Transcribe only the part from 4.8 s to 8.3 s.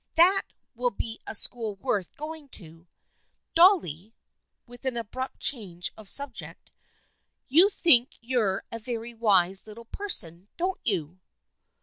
an abrupt change of subject," you think